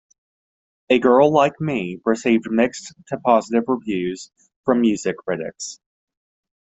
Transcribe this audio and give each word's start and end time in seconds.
"A 0.89 0.97
Girl 0.97 1.31
Like 1.31 1.61
Me" 1.61 1.99
received 2.05 2.49
mixed 2.49 2.95
to 3.09 3.19
positive 3.19 3.65
reviews 3.67 4.31
from 4.65 4.81
music 4.81 5.15
critics. 5.17 5.79